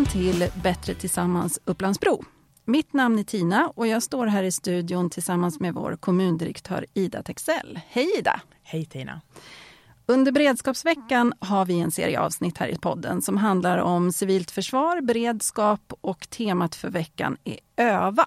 [0.00, 2.24] Välkommen till Bättre tillsammans Upplandsbro.
[2.64, 7.22] Mitt namn är Tina och jag står här i studion tillsammans med vår kommundirektör Ida
[7.22, 7.80] Texell.
[7.88, 8.40] Hej Ida!
[8.62, 9.20] Hej Tina!
[10.06, 15.00] Under beredskapsveckan har vi en serie avsnitt här i podden som handlar om civilt försvar,
[15.00, 18.26] beredskap och temat för veckan är öva.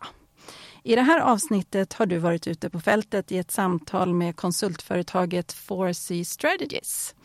[0.83, 5.55] I det här avsnittet har du varit ute på fältet i ett samtal med konsultföretaget
[5.55, 7.15] 4C Strategies.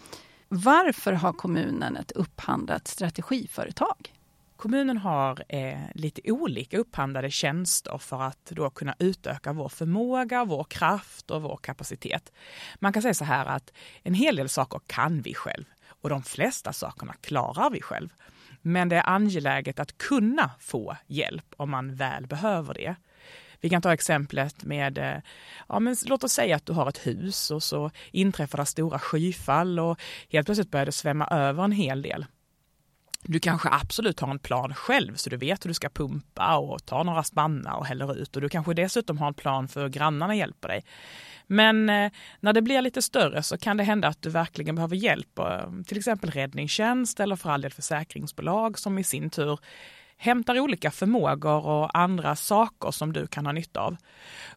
[0.49, 4.12] Varför har kommunen ett upphandlat strategiföretag?
[4.59, 10.65] Kommunen har eh, lite olika upphandlade tjänster för att då kunna utöka vår förmåga, vår
[10.65, 12.33] kraft och vår kapacitet.
[12.79, 15.65] Man kan säga så här att en hel del saker kan vi själv
[16.02, 18.09] och de flesta sakerna klarar vi själv.
[18.63, 22.97] Men det är angeläget att kunna få hjälp om man väl behöver det.
[23.61, 25.16] Vi kan ta exemplet med, eh,
[25.69, 28.99] ja men låt oss säga att du har ett hus och så inträffar det stora
[28.99, 32.27] skyfall och helt plötsligt börjar det svämma över en hel del.
[33.23, 36.87] Du kanske absolut har en plan själv så du vet hur du ska pumpa och
[36.87, 39.88] ta några spannar och häller ut och du kanske dessutom har en plan för hur
[39.88, 40.85] grannarna hjälper dig.
[41.47, 44.97] Men eh, när det blir lite större så kan det hända att du verkligen behöver
[44.97, 49.59] hjälp, eh, till exempel räddningstjänst eller för all del försäkringsbolag som i sin tur
[50.19, 53.97] hämtar olika förmågor och andra saker som du kan ha nytta av.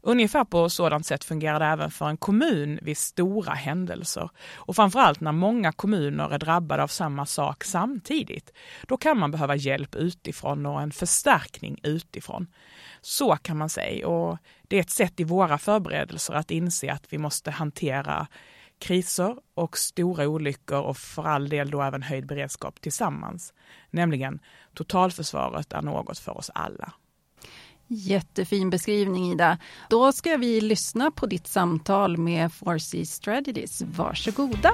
[0.01, 4.29] Ungefär på sådant sätt fungerar det även för en kommun vid stora händelser.
[4.55, 8.53] Och framförallt när många kommuner är drabbade av samma sak samtidigt.
[8.87, 12.47] Då kan man behöva hjälp utifrån och en förstärkning utifrån.
[13.01, 14.37] Så kan man säga och
[14.67, 18.27] det är ett sätt i våra förberedelser att inse att vi måste hantera
[18.81, 23.53] kriser och stora olyckor och för all del då även höjd beredskap tillsammans.
[23.89, 24.39] Nämligen
[24.73, 26.93] totalförsvaret är något för oss alla.
[27.87, 29.57] Jättefin beskrivning Ida.
[29.89, 33.81] Då ska vi lyssna på ditt samtal med 4C Strategies.
[33.81, 34.71] Varsågoda!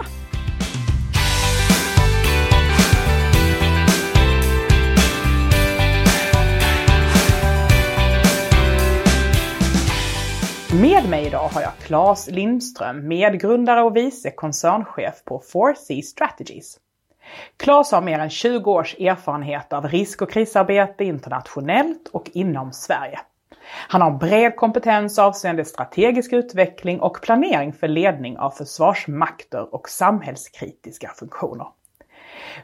[10.81, 16.77] Med mig idag har jag Claes Lindström, medgrundare och vice koncernchef på 4C Strategies.
[17.57, 23.19] Claes har mer än 20 års erfarenhet av risk och krisarbete internationellt och inom Sverige.
[23.87, 31.11] Han har bred kompetens avseende strategisk utveckling och planering för ledning av försvarsmakter och samhällskritiska
[31.15, 31.67] funktioner.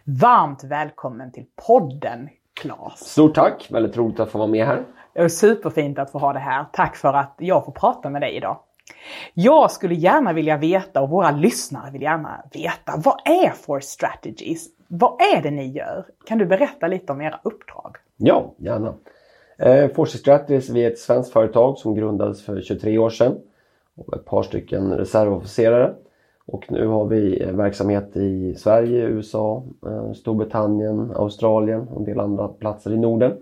[0.04, 2.30] Varmt välkommen till podden
[2.62, 3.00] Claes!
[3.00, 3.68] Stort tack!
[3.72, 4.86] Väldigt roligt att få vara med här.
[5.14, 6.66] Det är superfint att få ha det här.
[6.74, 8.60] Tack för att jag får prata med dig idag.
[9.34, 14.68] Jag skulle gärna vilja veta och våra lyssnare vill gärna veta vad är Force Strategies?
[14.88, 16.06] Vad är det ni gör?
[16.26, 17.98] Kan du berätta lite om era uppdrag?
[18.18, 18.94] Ja, gärna.
[19.58, 23.38] Eh, Force Strategies vi är ett svenskt företag som grundades för 23 år sedan.
[23.96, 25.94] Och ett par stycken reservofficerare.
[26.46, 32.20] Och nu har vi eh, verksamhet i Sverige, USA, eh, Storbritannien, Australien och en del
[32.20, 33.34] andra platser i Norden.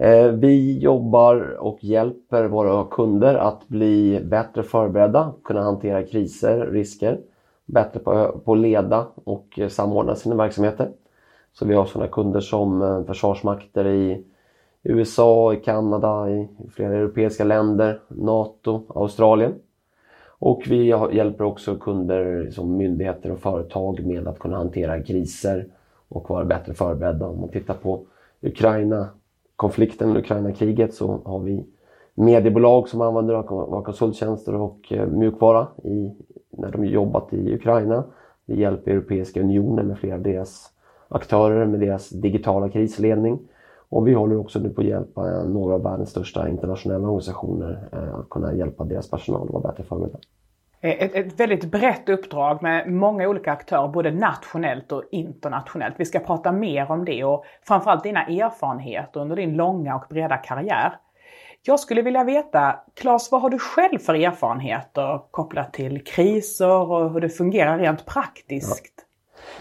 [0.00, 7.20] Eh, vi jobbar och hjälper våra kunder att bli bättre förberedda, kunna hantera kriser, risker,
[7.66, 10.90] bättre på, att leda och eh, samordna sina verksamheter.
[11.52, 14.24] Så vi har sådana kunder som eh, försvarsmakter i
[14.82, 19.54] USA, i Kanada, i flera europeiska länder, NATO, Australien.
[20.38, 25.66] Och vi hjälper också kunder som myndigheter och företag med att kunna hantera kriser
[26.08, 27.26] och vara bättre förberedda.
[27.26, 28.00] Om man tittar på
[28.40, 29.08] Ukraina,
[29.60, 31.64] konflikten, Ukraina-kriget, så har vi
[32.14, 36.12] mediebolag som använder våra konsulttjänster och eh, mjukvara i,
[36.50, 38.04] när de jobbat i Ukraina.
[38.46, 40.70] Vi hjälper Europeiska unionen med flera av deras
[41.08, 43.38] aktörer med deras digitala krisledning.
[43.88, 48.14] Och vi håller också nu på att hjälpa några av världens största internationella organisationer eh,
[48.14, 50.18] att kunna hjälpa deras personal att vara bättre förberedda.
[50.82, 55.94] Eh, ett, ett, väldigt brett uppdrag med många olika aktörer, både nationellt och internationellt.
[55.98, 60.36] Vi ska prata mer om det och framförallt dina erfarenheter under din långa och breda
[60.36, 60.92] karriär.
[61.62, 67.12] Jag skulle vilja veta, Claes, vad har du själv för erfarenheter kopplat till kriser och
[67.12, 69.06] hur det fungerar rent praktiskt?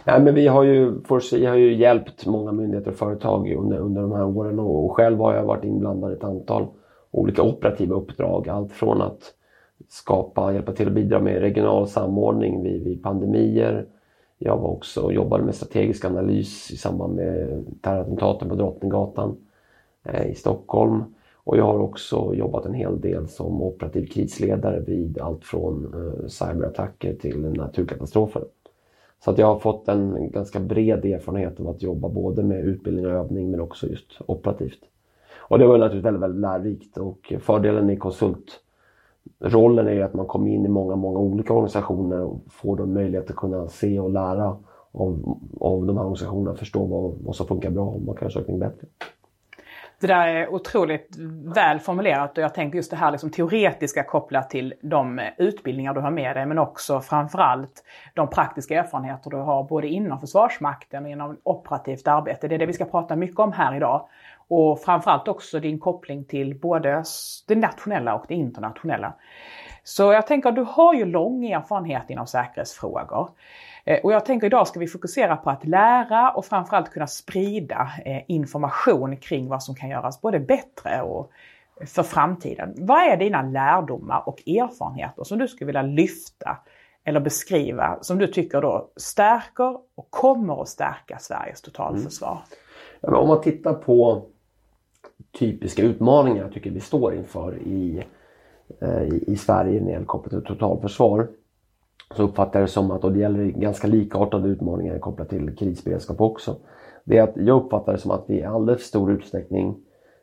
[0.03, 0.13] Ja.
[0.13, 4.01] ja men vi har ju, Forsi har ju hjälpt många myndigheter och företag under, under
[4.01, 6.67] de här åren och själv har jag varit inblandad i ett antal
[7.11, 8.49] olika operativa uppdrag.
[8.49, 9.33] Allt från att
[9.87, 13.85] skapa, hjälpa till att bidra med regional samordning vid, vid pandemier.
[14.37, 19.37] Jag var också och jobbade med strategisk analys i samband med terrorattentaten på Drottninggatan
[20.03, 21.03] eh, i Stockholm.
[21.43, 26.27] Och jag har också jobbat en hel del som operativ krisledare vid allt från eh,
[26.27, 28.43] cyberattacker till naturkatastrofer.
[29.23, 33.05] Så att jag har fått en ganska bred erfarenhet av att jobba både med utbildning
[33.05, 34.79] och övning men också just operativt.
[35.37, 38.61] Och det var naturligtvis väldigt, väldigt lärorikt och fördelen i konsult
[39.39, 43.29] rollen är att man kommer in i många, många olika organisationer och får då möjlighet
[43.29, 44.57] att kunna se och lära
[44.91, 48.41] av, av de här organisationerna förstå vad, vad som funkar bra och man kan göra
[48.41, 48.87] saker bättre.
[50.01, 51.15] Det där är otroligt
[51.55, 56.01] väl formulerat och jag tänker just det här liksom teoretiska kopplat till de utbildningar du
[56.01, 61.11] har med dig men också framförallt de praktiska erfarenheter du har både inom Försvarsmakten och
[61.11, 62.47] inom operativt arbete.
[62.47, 64.07] Det är det vi ska prata mycket om här idag.
[64.47, 67.03] Och framförallt också din koppling till både
[67.47, 69.13] det nationella och det internationella.
[69.83, 73.29] Så jag tänker, du har ju lång erfarenhet inom säkerhetsfrågor.
[73.89, 77.91] Eh, och jag tänker idag ska vi fokusera på att lära och framförallt kunna sprida
[78.05, 81.31] eh, information kring vad som kan göras både bättre och
[81.85, 82.73] för framtiden.
[82.77, 86.57] Vad är dina lärdomar och erfarenheter som du skulle vilja lyfta
[87.03, 92.39] eller beskriva som du tycker då stärker och kommer att stärka Sveriges totalförsvar?
[93.01, 93.19] Mm.
[93.19, 94.21] om man tittar på
[95.39, 98.03] typiska utmaningar jag tycker vi står inför i,
[98.81, 101.27] eh, i, i Sverige när det gäller kopplat till totalförsvar
[102.15, 106.21] så uppfattar jag det som att, och det gäller ganska likartade utmaningar kopplat till krisberedskap
[106.21, 106.55] också.
[107.03, 109.77] Det är att jag uppfattar det som att vi i alldeles stor utsträckning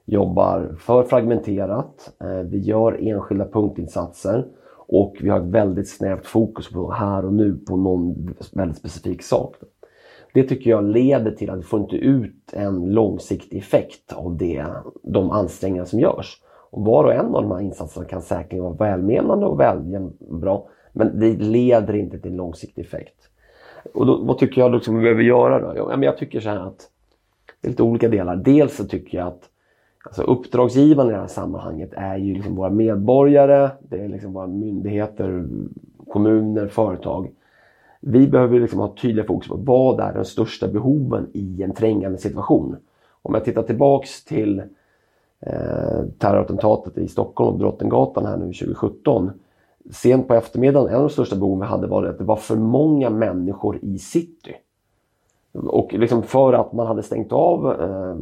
[0.05, 2.15] jobbar för fragmenterat.
[2.21, 4.47] Eh, vi gör enskilda punktinsatser
[4.89, 9.23] och vi har ett väldigt snävt fokus på här och nu på någon väldigt specifik
[9.23, 9.57] sak.
[10.35, 14.67] Det tycker jag leder till att vi får inte ut en långsiktig effekt av det,
[15.03, 16.43] de ansträngningar som görs.
[16.71, 20.69] Och var och en av de här insatserna kan säkert vara välmenande och väl, bra
[20.97, 23.29] men det leder inte till en långsiktig effekt.
[23.95, 25.77] Och då, vad tycker jag liksom vi behöver göra då?
[25.77, 26.89] Jag, jag tycker så här att
[27.61, 28.37] det är lite olika delar.
[28.37, 29.49] Dels så tycker jag att
[30.03, 34.47] alltså uppdragsgivarna i det här sammanhanget är ju liksom våra medborgare, det är liksom våra
[34.47, 35.47] myndigheter,
[36.09, 37.31] kommuner, företag.
[38.01, 42.19] Vi behöver liksom ha tydliga fokus på vad är de största behoven i en trängande
[42.19, 42.77] situation.
[43.23, 44.59] Om jag tittar tillbaks till
[45.41, 49.31] eh, terrorattentatet i Stockholm och Drottninggatan här nu 2017
[49.91, 52.57] sent på eftermiddagen, en av de största behoven vi hade var att det var för
[52.57, 54.55] många människor i city.
[55.53, 58.17] Och liksom för att man hade stängt av eh,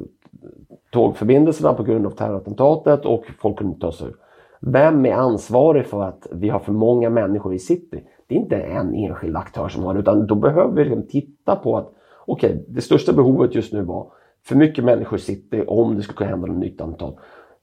[0.92, 4.14] tågförbindelserna på grund av terrorattentatet och folk kunde inte ta sig ur.
[4.60, 8.04] Vem är ansvarig för att vi har för många människor i city?
[8.26, 11.56] Det är inte en enskild aktör som har det utan då behöver vi liksom titta
[11.56, 11.92] på att
[12.26, 14.06] okej, okay, det största behovet just nu var
[14.44, 17.18] för mycket människor i city om det skulle kunna hända något nytt antal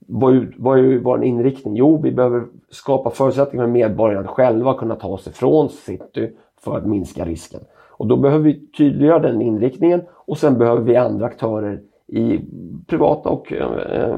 [0.07, 1.75] vad är, vad är vår inriktning?
[1.75, 6.31] Jo, vi behöver skapa förutsättningar för medborgarna att själva kunna ta sig från city
[6.61, 7.59] för att minska risken.
[8.01, 12.39] Och då behöver vi tydliggöra den inriktningen och sen behöver vi andra aktörer i
[12.87, 14.15] privata och eh,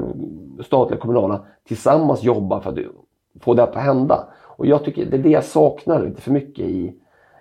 [0.64, 2.78] statliga kommunala tillsammans jobba för att
[3.40, 4.28] få detta att hända.
[4.56, 6.94] Och jag tycker det är det jag saknar lite för mycket i,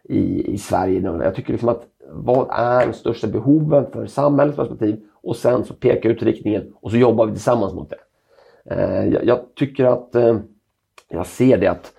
[0.03, 1.23] i, i Sverige nu.
[1.23, 5.73] Jag tycker liksom att vad är de största behoven för samhällets perspektiv och sen så
[5.73, 7.95] peka ut riktningen och så jobbar vi tillsammans mot det.
[8.65, 10.37] Eh, jag tycker att eh,
[11.09, 11.93] jag ser det att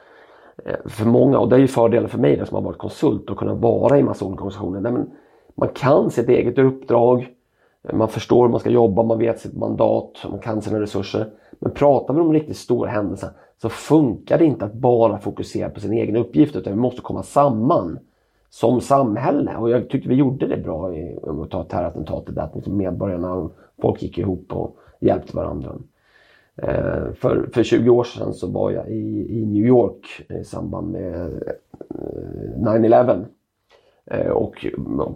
[0.65, 3.39] eh, för många, och det är ju fördelen för mig som har varit konsult och
[3.39, 5.07] kunnat vara i massa olika organisationer.
[5.55, 7.29] man kan sitt eget uppdrag,
[7.93, 11.31] man förstår hur man ska jobba, man vet sitt mandat, man kan sina resurser.
[11.59, 13.31] Men pratar vi om riktigt stora händelser
[13.63, 17.23] så funkar det inte att bara fokusera på sin egen uppgift utan vi måste komma
[17.23, 17.99] samman
[18.51, 19.57] som samhälle.
[19.57, 23.51] Och jag tyckte vi gjorde det bra i, om att ta terrorattentatet, att medborgarna medborgarna,
[23.83, 25.75] folk gick ihop och hjälpte varandra.
[26.57, 30.93] Eh, för, för 20 år sedan så var jag i, i New York i samband
[30.93, 33.25] med eh, 9-11.
[34.07, 34.67] Eh, och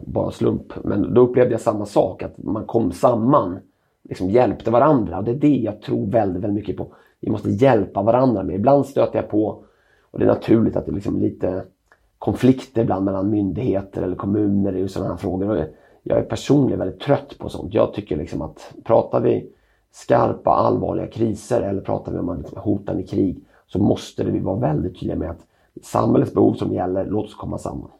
[0.06, 0.84] bara slump.
[0.84, 3.58] Men då upplevde jag samma sak, att man kom samman,
[4.02, 5.18] liksom hjälpte varandra.
[5.18, 6.92] Och det är det jag tror väldigt, väldigt mycket på.
[7.20, 9.64] Vi måste hjälpa varandra Men Ibland stöter jag på,
[10.10, 11.64] och det är naturligt att det liksom är liksom lite
[12.18, 15.50] konflikter ibland mellan myndigheter eller kommuner i sådana här frågor.
[15.50, 15.64] Och
[16.02, 17.74] jag är personligen väldigt trött på sånt.
[17.74, 19.50] Jag tycker liksom att pratar vi
[20.02, 25.00] skarpa allvarliga kriser eller pratar vi om liksom hotande krig så måste vi vara väldigt
[25.00, 25.46] tydliga med att
[25.82, 27.90] samhällets behov som gäller, låt oss komma samman.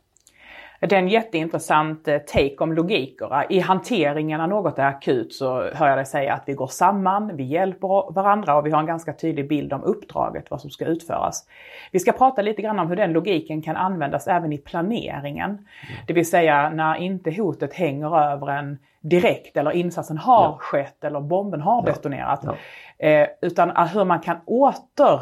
[0.80, 3.44] Det är en jätteintressant eh, take om logikerna.
[3.44, 7.37] I hanteringen när något är akut så hör jag dig säga att vi går samman,
[7.37, 10.85] vi hjälper varandra och vi har en ganska tydlig bild om uppdraget, vad som ska
[10.85, 11.47] utföras.
[11.92, 15.66] Vi ska prata lite grann om hur den logiken kan användas även i planeringen.
[16.06, 20.56] Det vill säga när inte hotet hänger över en direkt eller insatsen har ja.
[20.61, 21.92] skett eller bomben har ja.
[21.92, 22.40] detonerat.
[22.42, 22.54] Ja.
[23.06, 25.20] Eh, utan hur man kan åter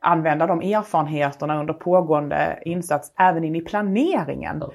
[0.00, 4.62] använda de erfarenheterna under pågående insats även in i planeringen.
[4.62, 4.68] Eh,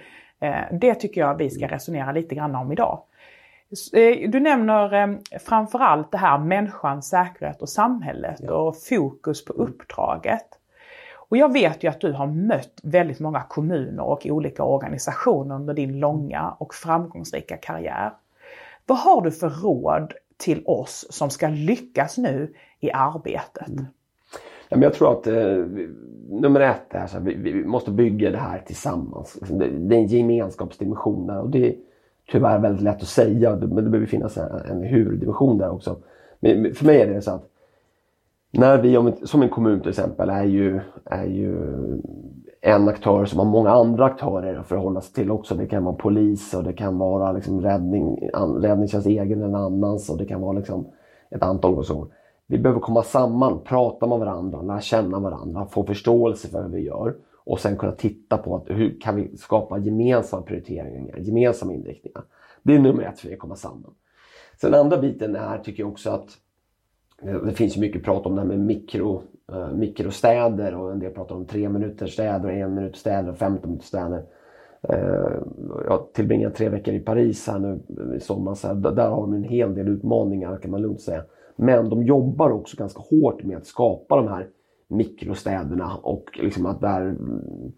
[0.71, 3.01] det tycker jag vi ska resonera lite grann om idag.
[3.93, 10.47] Eh, du nämner eh, framförallt det här människans säkerhet och samhället och fokus på uppdraget.
[11.13, 15.73] Och jag vet ju att du har mött väldigt många kommuner och olika organisationer under
[15.73, 18.11] din långa och framgångsrika karriär.
[18.85, 23.67] Vad har du för råd till oss som ska lyckas nu i arbetet?
[23.67, 23.85] Mm
[24.75, 25.65] men jag tror att eh,
[26.29, 29.37] nummer ett är att vi, vi, måste bygga det här tillsammans.
[29.39, 31.75] Liksom, det, det, är en gemenskapsdimension där och det är
[32.31, 35.97] tyvärr väldigt lätt att säga men det behöver finnas en, en huvuddimension där också.
[36.39, 37.47] Men för mig är det så att
[38.51, 41.55] när vi, som en kommun till exempel, är ju, är ju
[42.61, 45.55] en aktör som har många andra aktörer att förhålla sig till också.
[45.55, 48.29] Det kan vara polis och det kan vara liksom räddning,
[48.61, 50.87] räddningstjänst egen eller annans och det kan vara liksom
[51.29, 52.11] ett antal organisationer.
[52.51, 56.81] Vi behöver komma samman, prata med varandra, lära känna varandra, få förståelse för vad vi
[56.81, 62.23] gör och sen kunna titta på att hur kan vi skapa gemensamma prioriteringar, gemensamma inriktningar.
[62.63, 63.93] Det är nummer ett för att komma samman.
[64.61, 66.27] Sen andra biten är, tycker jag också att
[67.21, 71.11] det finns ju mycket prat om det här med mikro, eh, mikrostäder och en del
[71.11, 74.23] pratar om tre minuters städer, och en minut städer och 15 minuters städer.
[74.81, 75.39] Eh,
[75.85, 77.79] jag tillbringade tre veckor i Paris här nu
[78.15, 78.55] i sommar.
[78.55, 81.23] Så här, där har de en hel del utmaningar kan man lugnt säga.
[81.61, 84.47] Men de jobbar också ganska hårt med att skapa de här
[84.87, 87.71] mikrostäderna och liksom att där mm,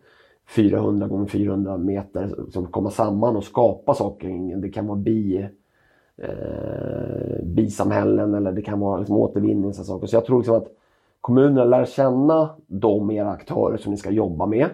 [0.48, 4.56] 400 gånger 400 meter som kommer samman och skapa saker.
[4.56, 5.50] Det kan vara bi,
[6.18, 9.66] eh, bisamhällen eller det kan vara liksom återvinning.
[9.66, 10.08] Och saker.
[10.08, 10.68] Så jag tror liksom att
[11.22, 14.70] kommunerna lär känna de era aktörer som ni ska jobba med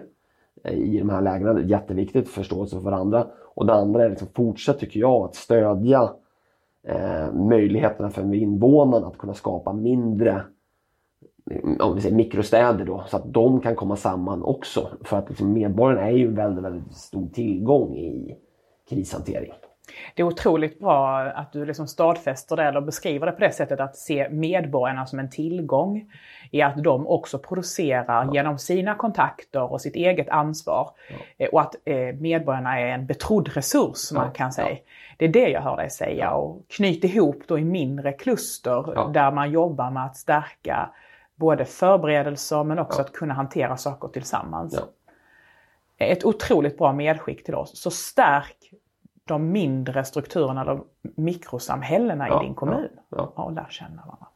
[0.64, 1.52] eh, i de här lägena.
[1.52, 3.26] Det är jätteviktigt, förståelse för varandra.
[3.54, 6.10] Och det andra är liksom fortsätt tycker jag att stödja
[6.88, 10.44] eh, möjligheterna för invånarna att kunna skapa mindre
[11.80, 14.90] om vi säger mikrostäder då, så att de kan komma samman också.
[15.04, 18.36] För att liksom medborgarna är ju en väldigt, väldigt stor tillgång i
[18.88, 19.52] krishantering.
[20.14, 23.80] Det är otroligt bra att du liksom stadfäster det eller beskriver det på det sättet
[23.80, 26.12] att se medborgarna som en tillgång
[26.50, 28.34] i att de också producerar ja.
[28.34, 30.90] genom sina kontakter och sitt eget ansvar.
[31.08, 31.16] Ja.
[31.38, 34.22] Eh, och att eh, medborgarna är en betrodd resurs som ja.
[34.22, 34.76] man kan säga.
[35.16, 39.32] Det är det jag hör dig säga och knyt ihop då i mindre kluster där
[39.32, 40.90] man jobbar med att stärka
[41.36, 44.80] både förberedelser men också att kunna hantera saker tillsammans.
[45.98, 47.80] Ett otroligt bra medskick till oss.
[47.80, 48.56] Så stärk
[49.30, 50.84] de mindre strukturerna, de
[51.16, 52.88] mikrosamhällena ja, i din kommun.
[53.08, 53.42] Ja, ja.
[53.42, 54.26] och lär känna varandra.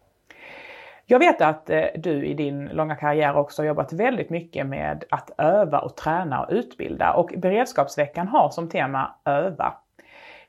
[1.07, 5.05] Jag vet att eh, du i din långa karriär också har jobbat väldigt mycket med
[5.11, 9.75] att öva och träna och utbilda och beredskapsveckan har som tema öva.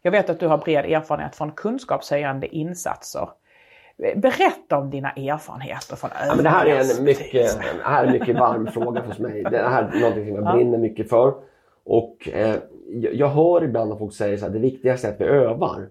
[0.02, 3.30] Jag vet att du har bred erfarenhet från kunskapshöjande insatser.
[4.16, 8.40] Berätta om dina erfarenheter från ja, Det här är en mycket, här är en mycket
[8.40, 9.44] varm fråga för mig.
[9.44, 11.34] Det här är något som jag brinner mycket för.
[11.86, 12.56] Och eh,
[13.14, 15.90] jag hör ibland att folk säger att det viktigaste är att vi övar.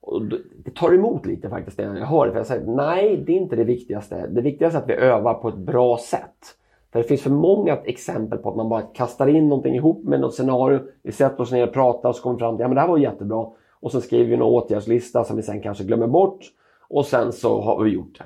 [0.00, 0.22] Och
[0.64, 2.32] det tar emot lite faktiskt när jag hör det.
[2.32, 4.26] För jag säger nej, det är inte det viktigaste.
[4.26, 6.56] Det viktigaste är att vi övar på ett bra sätt.
[6.92, 10.20] För det finns för många exempel på att man bara kastar in någonting ihop med
[10.20, 10.80] något scenario.
[11.02, 12.80] Vi sätter oss ner och pratar och så kommer vi fram till att ja, det
[12.80, 13.46] här var jättebra.
[13.80, 16.40] Och så skriver vi en åtgärdslista som vi sen kanske glömmer bort.
[16.88, 18.24] Och sen så har vi gjort det.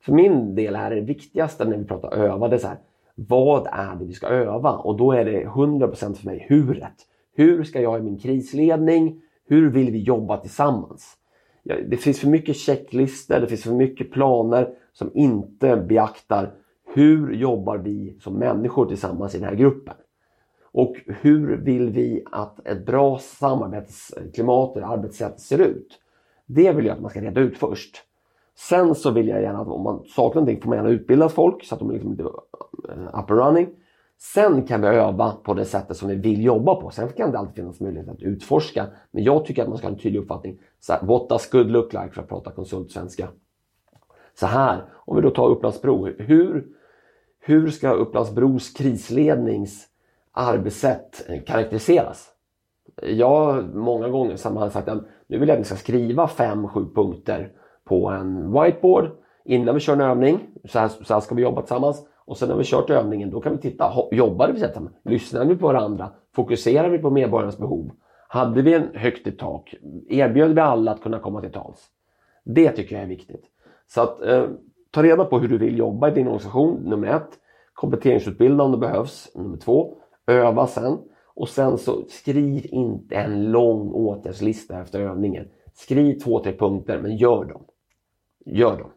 [0.00, 2.78] För min del är det viktigaste när vi pratar öva, det är så här,
[3.26, 4.72] vad är det vi ska öva?
[4.72, 6.94] Och då är det 100% för mig huret.
[7.34, 9.20] Hur ska jag i min krisledning?
[9.48, 11.16] Hur vill vi jobba tillsammans?
[11.62, 16.54] Det finns för mycket checklistor, det finns för mycket planer som inte beaktar
[16.94, 19.94] hur jobbar vi som människor tillsammans i den här gruppen?
[20.72, 25.98] Och hur vill vi att ett bra samarbetsklimat och arbetssätt ser ut?
[26.46, 27.96] Det vill jag att man ska reda ut först.
[28.58, 31.64] Sen så vill jag gärna att om man saknar någonting får man gärna utbilda folk
[31.64, 32.18] så att de är liksom
[32.88, 33.68] eh, up and running.
[34.20, 36.90] Sen kan vi öva på det sättet som vi vill jobba på.
[36.90, 38.86] Sen kan det alltid finnas möjlighet att utforska.
[39.10, 40.60] Men jag tycker att man ska ha en tydlig uppfattning.
[40.80, 43.28] Så här, what does good look like för att prata konsultsvenska?
[44.34, 46.06] Så här, om vi då tar Upplandsbro.
[46.18, 46.66] Hur,
[47.40, 49.86] hur ska Upplandsbros krislednings
[50.32, 52.30] arbetssätt eh, karaktäriseras?
[53.02, 56.68] Jag har många gånger har sagt att nu vill jag att ni ska skriva fem,
[56.68, 57.52] sju punkter
[57.88, 59.10] på en whiteboard
[59.44, 60.40] innan vi kör en övning.
[60.64, 62.06] Så här, så här ska vi jobba tillsammans.
[62.24, 64.94] Och sen när vi kört övningen då kan vi titta, jobbar vi tillsammans?
[65.04, 66.10] Lyssnar vi på varandra?
[66.34, 67.90] Fokuserar vi på medborgarnas behov?
[68.28, 69.74] Hade vi en högt i tak?
[70.08, 71.86] Erbjöd vi alla att kunna komma till tals?
[72.44, 73.44] Det tycker jag är viktigt.
[73.86, 74.44] Så att eh,
[74.90, 77.28] ta reda på hur du vill jobba i din organisation, nummer ett.
[77.74, 79.94] Kompletteringsutbilda om det behövs, nummer två.
[80.26, 80.98] Öva sen.
[81.34, 85.48] Och sen så skriv inte en lång åtgärdslista efter övningen.
[85.74, 87.62] Skriv två, tre punkter, men gör dem.
[88.50, 88.90] Gör dem.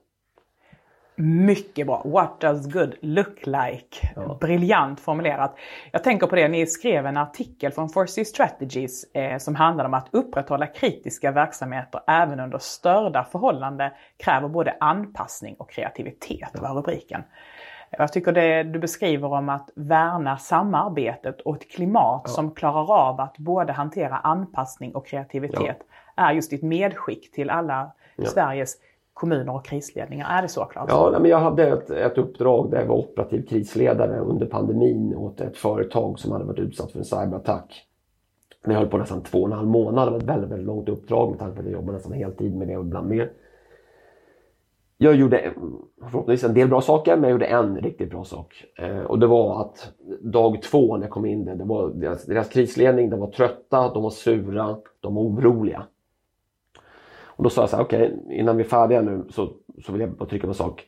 [1.16, 2.02] Mycket bra.
[2.06, 4.12] What does good look like?
[4.16, 4.38] Ja.
[4.42, 5.56] Briljant formulerat.
[5.92, 9.94] Jag tänker på det, ni skrev en artikel från Forsey Strategies eh, som handlar om
[9.94, 16.62] att upprätthålla kritiska verksamheter även under störda förhållanden kräver både anpassning och kreativitet, ja.
[16.62, 17.24] var rubriken.
[17.90, 22.32] Jag tycker det du beskriver om att värna samarbetet och ett klimat ja.
[22.32, 25.78] som klarar av att både hantera anpassning och kreativitet
[26.16, 26.24] ja.
[26.24, 27.92] är just ditt medskick till alla
[28.26, 28.76] Sveriges
[29.22, 30.38] kommuner och krisledningar.
[30.38, 30.90] Är det så Claes?
[30.90, 35.42] Ja, men jag hade ett, ett uppdrag där jag var operativ krisledare under pandemin åt
[35.42, 37.84] ett företag som hade varit utsatt för en cyberattack.
[38.64, 40.08] Men Jag höll på nästan två och en halv månad.
[40.08, 42.56] Det var ett väldigt, väldigt långt uppdrag med tanke på att jag jobbade nästan heltid
[42.56, 43.32] med det och ibland mer.
[44.98, 45.54] Jag gjorde
[46.02, 48.66] förhoppningsvis en del bra saker, men jag gjorde en riktigt bra sak.
[48.78, 52.50] Eh, och det var att dag två när jag kom in, det var deras, deras
[52.50, 55.84] krisledning, de var trötta, de var sura, de var oroliga.
[57.42, 59.54] Och då sa jag så här, okej, okay, innan vi är färdiga nu så,
[59.86, 60.88] så vill jag bara trycka på en sak.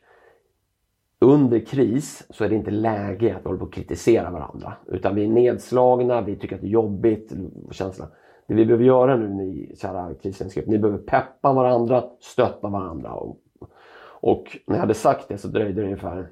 [1.20, 4.74] Under kris så är det inte läge att vi håller på att kritisera varandra.
[4.88, 7.34] Utan vi är nedslagna, vi tycker att det är jobbigt,
[7.72, 8.08] känslan.
[8.48, 13.14] Det vi behöver göra nu, ni kära krisledningsgrupp, ni behöver peppa varandra, stötta varandra.
[13.14, 13.38] Och,
[14.06, 16.28] och när jag hade sagt det så dröjde det ungefär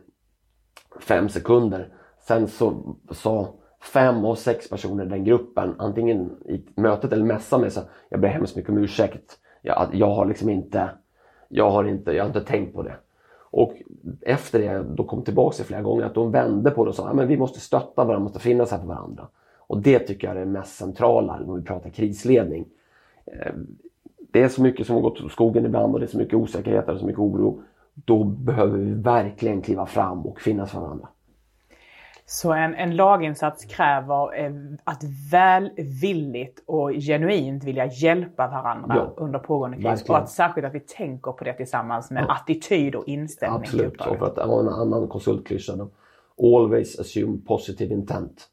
[1.00, 1.94] fem sekunder.
[2.20, 3.54] Sen så sa
[3.94, 8.22] fem av sex personer i den gruppen, antingen i mötet eller mässan med sig, jag
[8.22, 10.90] ber hemskt mycket om ursäkt jag, jag har liksom inte,
[11.50, 12.96] jag har inte, jag har inte tänkt på det.
[13.52, 13.74] Och
[14.22, 17.28] efter det, då kom tillbaka flera gånger, att de vände på det och sa att
[17.28, 19.28] vi måste stötta varandra, måste finnas här för varandra.
[19.58, 22.66] Och det tycker jag är det mest centrala när vi pratar krisledning.
[23.26, 23.54] Eh,
[24.32, 26.34] det är så mycket som har gått åt skogen ibland och det är så mycket
[26.34, 27.64] osäkerhet och så mycket oro.
[27.94, 31.08] Då behöver vi verkligen kliva fram och finnas för varandra.
[32.34, 34.52] Så en, en laginsats kräver eh,
[34.84, 39.86] att välvilligt och genuint vilja hjälpa varandra ja, under pågående kris.
[39.86, 40.16] Verkligen.
[40.16, 42.34] Och att särskilt att vi tänker på det tillsammans med ja.
[42.34, 43.60] attityd och inställning.
[43.60, 45.74] Absolut, och för att ha en annan konsultklyscha.
[46.44, 48.48] Always assume positive intent.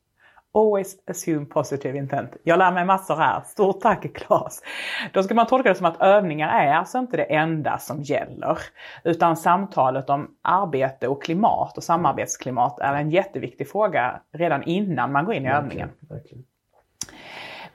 [0.55, 2.37] Always assume positive intent.
[2.43, 3.41] Jag lär mig massor här.
[3.41, 4.63] Stort tack Claes!
[5.13, 8.59] Då ska man tolka det som att övningar är alltså inte det enda som gäller.
[9.05, 15.25] Utan samtalet om arbete och klimat och samarbetsklimat är en jätteviktig fråga redan innan man
[15.25, 15.91] går in i verkligen, övningen.
[16.09, 16.45] Verkligen.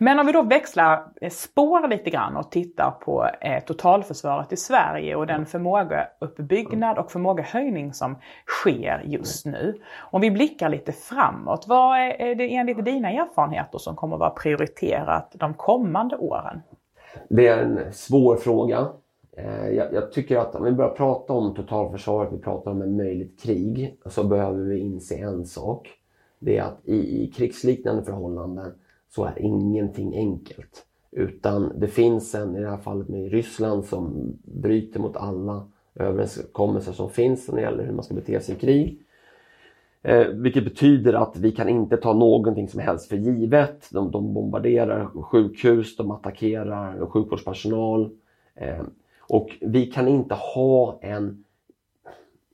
[0.04, 5.16] Men om vi då växlar spår lite grann och tittar på eh, totalförsvaret i Sverige
[5.16, 8.16] och den förmågeuppbyggnad och förmågehöjning som
[8.48, 9.82] sker just nu.
[10.00, 14.30] Om vi blickar lite framåt, vad är det enligt dina erfarenheter som kommer att vara
[14.30, 16.62] prioriterat de kommande åren?
[17.30, 18.88] Det är en svår fråga.
[19.38, 22.90] Eh, jag, jag, tycker att om vi börjar prata om totalförsvaret, vi pratar om ett
[22.90, 25.90] möjligt krig, så behöver vi inse en sak.
[26.40, 28.74] Det är att i, i krigsliknande förhållanden
[29.16, 30.86] så är ingenting enkelt.
[31.12, 36.92] Utan det finns en, i det här fallet med Ryssland, som bryter mot alla överenskommelser
[36.92, 39.00] som finns när det gäller hur man ska bete sig i krig.
[40.02, 43.90] Eh, vilket betyder att vi kan inte ta någonting som helst för givet.
[43.92, 48.10] De, de bombarderar sjukhus, de attackerar sjukvårdspersonal.
[48.56, 48.84] Eh,
[49.20, 51.44] och vi kan inte ha en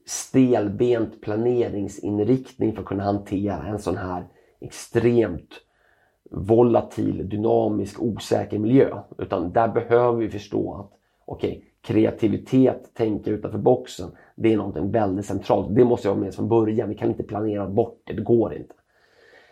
[0.06, 4.24] stelbent planeringsinriktning för att kunna hantera en sån här
[4.60, 5.60] extremt
[6.30, 8.98] volatil, dynamisk, osäker miljö.
[9.18, 14.90] Utan där behöver vi förstå att okej, okay, kreativitet, tänka utanför boxen, det är någonting
[14.90, 15.74] väldigt centralt.
[15.74, 16.88] Det måste jag ha med från början.
[16.88, 18.74] Vi kan inte planera bort det, det går inte.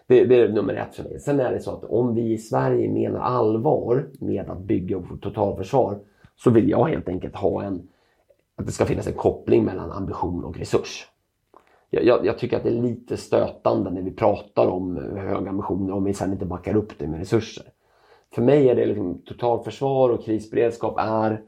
[0.06, 1.20] Det, det, är nummer ett för mig.
[1.20, 5.22] Sen är det så att om vi i Sverige menar allvar med att bygga vårt
[5.22, 5.98] totalförsvar
[6.36, 7.88] så vill jag helt enkelt ha en,
[8.56, 11.06] att det ska finnas en koppling mellan ambition och resurs
[11.90, 16.04] jag, jag, tycker att det är lite stötande när vi pratar om höga ambitioner om
[16.04, 17.64] vi sedan inte backar upp det med resurser.
[18.34, 21.42] För mig är det liksom totalförsvar och krisberedskap är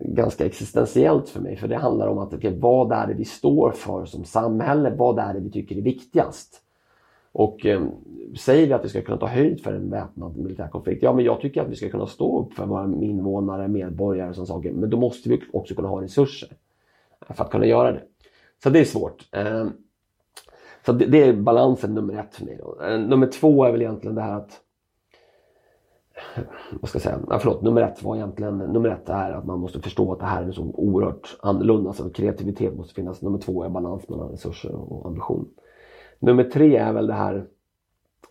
[0.00, 1.56] ganska existentiellt för mig.
[1.56, 4.90] För det handlar om att okay, vad är det vi står för som samhälle?
[4.96, 6.60] Vad är det vi tycker är viktigast?
[7.32, 7.82] Och eh,
[8.36, 11.02] säger vi att vi ska kunna ta höjd för en väpnad militär konflikt?
[11.02, 14.34] Ja, men jag tycker att vi ska kunna stå upp för våra invånare, medborgare och
[14.34, 14.72] sådana saker.
[14.72, 16.48] Men då måste vi också kunna ha resurser
[17.28, 18.02] för att kunna göra det.
[18.64, 19.28] Så det är svårt.
[19.32, 19.72] Ehm,
[20.86, 22.58] så det, är balansen nummer ett för mig.
[22.62, 22.80] Då.
[22.80, 24.60] Ehm, nummer två är väl egentligen det här att
[26.80, 27.20] vad ska jag säga?
[27.28, 30.26] Ja, förlåt, nummer ett var egentligen nummer ett är att man måste förstå att det
[30.26, 31.92] här är så oerhört annorlunda.
[31.92, 33.22] Så kreativitet måste finnas.
[33.22, 35.48] Nummer två är balans mellan resurser och ambition.
[36.18, 37.46] Nummer tre är väl det här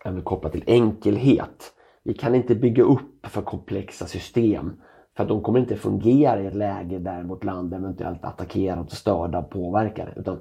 [0.04, 1.72] är väl kopplat till enkelhet.
[2.02, 4.72] Vi kan inte bygga upp för komplexa system
[5.16, 8.92] för att de kommer inte fungera i ett läge där vårt land eventuellt attackerat och
[8.92, 10.14] störda påverkar.
[10.16, 10.38] Utan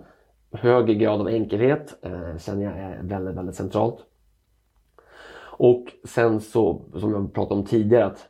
[0.52, 3.98] högre grad av enkelhet eh, känner jag är väldigt, väldigt centralt.
[5.58, 8.30] Och sen så, som jag pratade om tidigare, att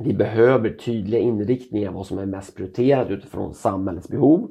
[0.00, 4.50] vi behöver tydliga inriktningar vad som är mest prioriterat utifrån samhällets behov.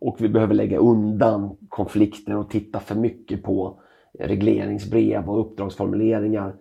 [0.00, 3.80] Och vi behöver lägga undan konflikter och titta för mycket på
[4.18, 6.54] regleringsbrev och uppdragsformuleringar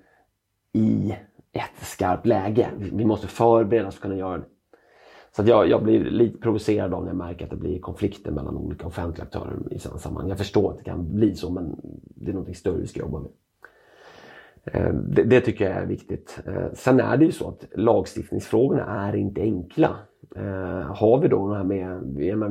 [0.74, 1.14] i
[1.54, 2.70] ett skarpt läge.
[2.78, 4.46] Vi måste förbereda oss för att kunna göra det.
[5.36, 8.58] Så jag, jag, blir lite provocerad av när jag märker att det blir konflikter mellan
[8.58, 10.30] olika offentliga aktörer i samma sammanhang.
[10.30, 13.20] Jag förstår att det kan bli så men det är något större vi ska jobba
[13.20, 13.32] med.
[14.64, 16.40] Eh, det, det, tycker jag är viktigt.
[16.46, 19.96] Eh, sen är det ju så att lagstiftningsfrågorna är inte enkla.
[20.36, 22.02] Eh, har vi då det här med,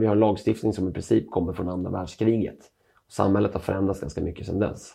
[0.00, 2.58] vi har lagstiftning som i princip kommer från andra världskriget.
[3.08, 4.94] Samhället har förändrats ganska mycket sedan dess.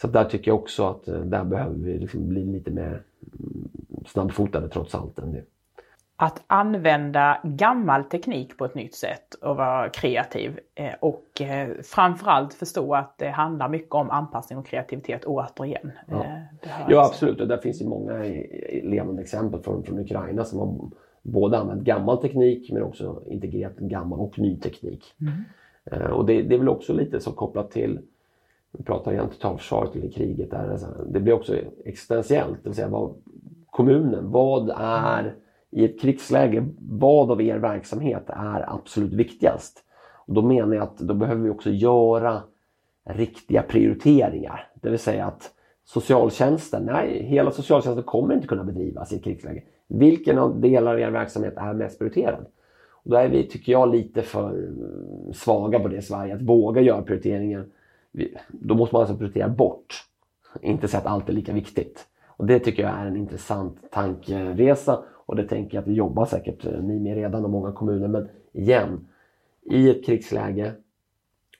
[0.00, 3.02] Så där tycker jag också att där behöver vi liksom bli lite mer
[3.38, 3.68] mm,
[4.06, 5.18] snabbfotade trots allt.
[5.18, 5.44] Än det
[6.24, 10.58] att använda gammal teknik på ett nytt sätt och vara kreativ.
[10.74, 15.92] Eh, och eh, framförallt förstå att det handlar mycket om anpassning och kreativitet återigen.
[16.08, 16.24] Ja,
[16.62, 18.12] eh, ja absolut, och där finns ju många
[18.82, 20.90] levande exempel från, från Ukraina som har
[21.22, 25.14] både använt gammal teknik men också integrerat gammal och ny teknik.
[25.20, 26.12] Mm.
[26.12, 28.00] Och det, det, är väl också lite så kopplat till,
[28.72, 33.14] vi pratar igen totalförsvaret eller kriget, där, det blir också existentiellt, det vill säga vad,
[33.70, 35.34] kommunen, vad är
[35.70, 39.84] i ett krigsläge, vad av er verksamhet är absolut viktigast?
[40.26, 42.42] Och då menar jag att då behöver vi också göra
[43.04, 44.68] riktiga prioriteringar.
[44.74, 45.50] Det vill säga att
[45.84, 49.62] socialtjänsten, nej, hela socialtjänsten kommer inte kunna bedrivas i ett krigsläge.
[49.88, 52.46] Vilken av delar av er verksamhet är mest prioriterad?
[53.04, 54.70] Och då är vi, tycker jag, lite för
[55.32, 57.72] svaga på det i Sverige, att våga göra prioriteringen.
[58.48, 59.94] Då måste man alltså prioritera bort,
[60.62, 62.06] inte säga att allt är lika viktigt.
[62.26, 66.26] Och Det tycker jag är en intressant tankeresa och det tänker jag att vi jobbar
[66.26, 68.08] säkert eh, ni med redan och många kommuner.
[68.08, 69.08] Men igen,
[69.62, 70.72] i ett krigsläge,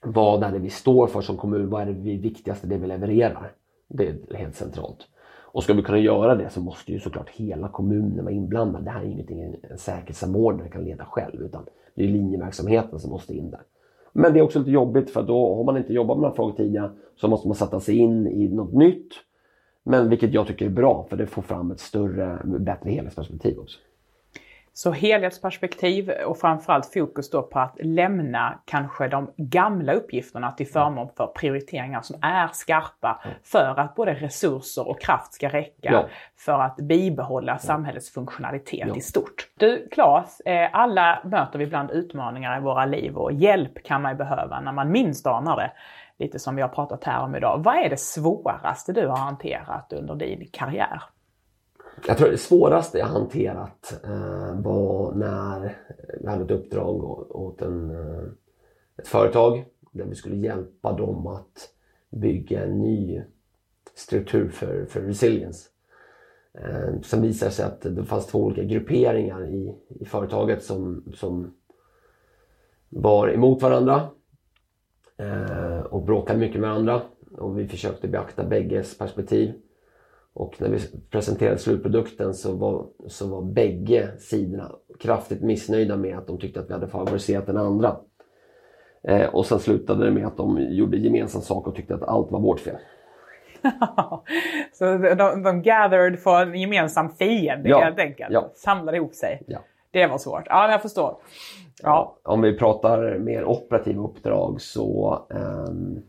[0.03, 1.69] vad är det vi står för som kommun?
[1.69, 3.51] Vad är det vi viktigaste det vi levererar?
[3.87, 5.07] Det är helt centralt.
[5.53, 8.83] Och ska vi kunna göra det så måste ju såklart hela kommunen vara inblandad.
[8.83, 13.33] Det här är ingenting en säkerhetssamordnare kan leda själv utan det är linjeverksamheten som måste
[13.33, 13.61] in där.
[14.13, 16.35] Men det är också lite jobbigt för då har man inte jobbat med de här
[16.35, 19.13] frågorna tidigare så måste man sätta sig in i något nytt
[19.83, 23.79] men vilket jag tycker är bra för det får fram ett större, bättre helhetsperspektiv också.
[24.75, 31.09] Så helhetsperspektiv och framförallt fokus då på att lämna kanske de gamla uppgifterna till förmån
[31.17, 36.05] för prioriteringar som är skarpa för att både resurser och kraft ska räcka ja.
[36.37, 38.95] för att bibehålla samhällets funktionalitet ja.
[38.95, 39.49] i stort.
[39.59, 44.17] Du Claes, eh, alla möter vi ibland utmaningar i våra liv och hjälp kan man
[44.17, 45.71] behöva när man minst anar det
[46.23, 47.61] lite som vi har pratat här om idag.
[47.63, 51.01] Vad är det svåraste du har hanterat under din karriär?
[52.07, 55.77] Jag tror det svåraste jag hanterat eh, var när
[56.21, 57.03] vi hade ett uppdrag
[57.35, 58.23] åt en, eh,
[58.97, 61.69] ett företag där vi skulle hjälpa dem att
[62.09, 63.21] bygga en ny
[63.95, 65.69] struktur för, för resilience.
[66.53, 71.03] Eh, sen visade det sig att det fanns två olika grupperingar i, i företaget som,
[71.15, 71.53] som
[72.89, 74.07] var emot varandra
[75.17, 77.01] eh, och bråkade mycket med varandra.
[77.37, 79.53] Och vi försökte beakta bägges perspektiv.
[80.35, 86.27] Och när vi presenterade slutprodukten så var, så var bägge sidorna kraftigt missnöjda med att
[86.27, 87.95] de tyckte att vi hade favoriserat den andra.
[89.07, 92.31] Eh, och sen slutade det med att de gjorde gemensam sak och tyckte att allt
[92.31, 92.77] var vårt fel.
[94.73, 98.33] så de, de gathered för en gemensam fiende ja, helt enkelt?
[98.33, 98.51] Ja.
[98.55, 99.43] Samlade ihop sig?
[99.47, 99.59] Ja.
[99.91, 100.43] Det var svårt.
[100.45, 101.15] Ja, jag förstår.
[101.83, 102.17] Ja.
[102.23, 106.03] Om vi pratar mer operativa uppdrag så, um,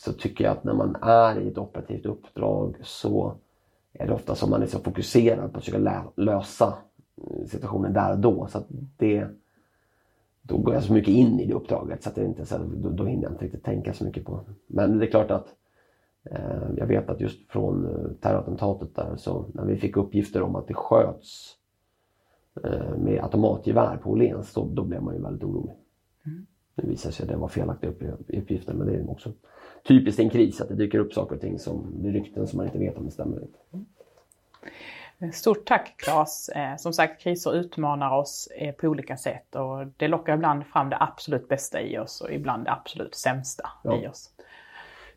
[0.00, 3.34] så tycker jag att när man är i ett operativt uppdrag så
[3.92, 6.74] är det ofta som man är så fokuserad på att försöka lösa
[7.46, 8.46] situationen där och då.
[8.46, 8.62] Så
[8.96, 9.26] det,
[10.42, 12.88] då går jag så mycket in i det uppdraget så att det inte, så då,
[12.88, 15.54] då hinner jag inte riktigt tänka så mycket på Men det är klart att
[16.30, 20.56] eh, jag vet att just från eh, terrorattentatet där så när vi fick uppgifter om
[20.56, 21.58] att det sköts
[22.64, 25.74] Eh, med automatgevär på Åhléns, då, då blev man ju väldigt orolig.
[26.26, 26.46] Mm.
[26.74, 27.90] Det visar sig att det var felaktiga
[28.28, 29.32] uppgifter men det är också
[29.84, 32.56] typiskt i en kris att det dyker upp saker och ting som blir rykten som
[32.56, 33.38] man inte vet om det stämmer.
[33.72, 35.32] Mm.
[35.32, 36.48] Stort tack Claes!
[36.48, 40.90] Eh, som sagt, kriser utmanar oss eh, på olika sätt och det lockar ibland fram
[40.90, 44.02] det absolut bästa i oss och ibland det absolut sämsta ja.
[44.02, 44.30] i oss.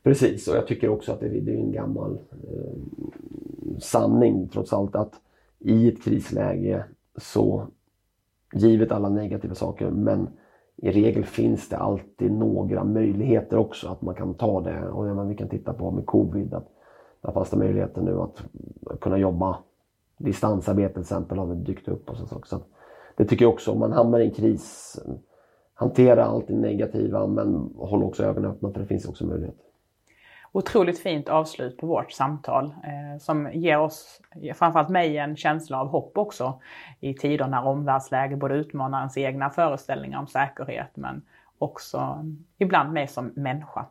[0.04, 5.14] Precis, och jag tycker också att det, är en gammal eh, sanning trots allt att
[5.60, 6.86] i ett krisläge
[7.18, 7.68] så
[8.54, 10.30] givet alla negativa saker men
[10.82, 14.90] i regel finns det alltid några möjligheter också att man kan ta det.
[14.90, 16.68] Och menar, vi kan titta på med covid, att
[17.22, 18.44] där fanns det möjligheter nu att
[19.02, 19.58] kunna jobba
[20.18, 22.10] distansarbete till exempel har dykt upp.
[22.10, 22.60] och så, så
[23.18, 25.00] Det tycker jag också, om man hamnar i en kris,
[25.74, 29.66] hantera allt det negativa men håll också ögonen öppna för det finns också möjligheter
[30.52, 34.22] otroligt fint avslut på vårt samtal eh, som ger oss,
[34.56, 36.62] framförallt mig, en känsla av hopp också
[37.00, 41.22] i tider när omvärldsläge både utmanar ens egna föreställningar om säkerhet men
[41.58, 42.26] också
[42.58, 43.86] ibland mig som människa.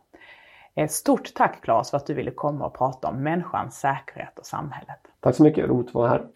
[0.75, 4.47] Eh, stort tack Claes för att du ville komma och prata om människans säkerhet och
[4.47, 4.99] samhället.
[5.21, 6.27] Tack så mycket, roligt att vara här.